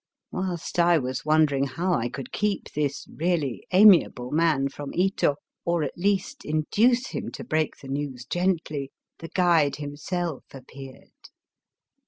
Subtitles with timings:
[0.31, 5.83] Whilst I was wondering how I could keep this really amiahle man from Ito, or
[5.83, 11.29] at least induce him to break the news gently, the guide himself appeared.